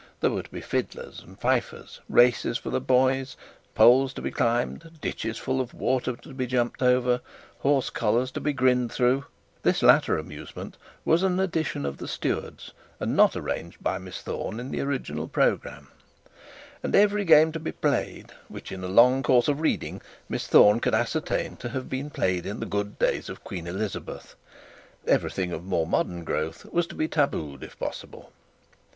[0.19, 3.37] There were to be fiddlers and fifers, races for the boys,
[3.75, 7.21] poles to be climbed, ditches full of water to be jumped over,
[7.59, 9.25] horse collars to be grinned through
[9.61, 10.75] (this latter amusement
[11.05, 15.27] was an addition of the stewards, and not arranged by Miss Thorne in the original
[15.27, 15.89] programme),
[16.81, 20.79] and every game to be played which, in a long course of reading, Miss Thorne
[20.79, 24.33] could ascertain to have been played in the good days of Queen Elizabeth.
[25.05, 28.31] Everything of more modern growth was to be tabooed, if possible.